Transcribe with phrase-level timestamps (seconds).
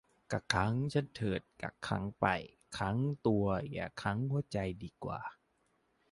[0.31, 2.25] กักขังฉันเถิดกักขังไป
[2.77, 5.19] ขังตัวอย่าขังหัวใจดีกว่า